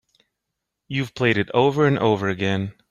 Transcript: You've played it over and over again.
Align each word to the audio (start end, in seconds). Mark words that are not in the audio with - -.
You've 0.87 1.13
played 1.13 1.37
it 1.37 1.51
over 1.53 1.85
and 1.85 1.99
over 1.99 2.27
again. 2.27 2.73